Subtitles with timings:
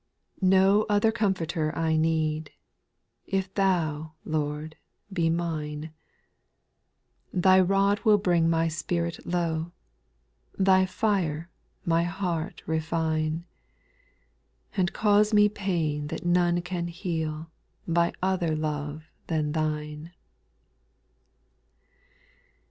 [0.41, 2.49] No other comforter I need,
[3.27, 4.75] If Thou, Lord,
[5.13, 5.93] be mine;—
[7.31, 9.73] Thy rod will bring my spirit low,
[10.57, 11.51] Thy fire
[11.85, 13.45] my heart refine,
[14.75, 17.51] And cause me pain that none can heal
[17.87, 20.13] By other love than Thine.